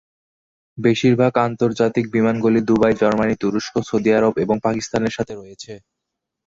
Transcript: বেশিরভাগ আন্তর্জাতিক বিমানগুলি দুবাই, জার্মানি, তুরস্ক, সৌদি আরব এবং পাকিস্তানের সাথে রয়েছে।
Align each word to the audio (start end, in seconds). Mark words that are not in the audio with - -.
বেশিরভাগ 0.77 1.33
আন্তর্জাতিক 1.47 2.05
বিমানগুলি 2.15 2.59
দুবাই, 2.69 2.93
জার্মানি, 3.01 3.35
তুরস্ক, 3.41 3.73
সৌদি 3.89 4.11
আরব 4.17 4.33
এবং 4.43 4.55
পাকিস্তানের 4.65 5.15
সাথে 5.17 5.33
রয়েছে। 5.35 5.73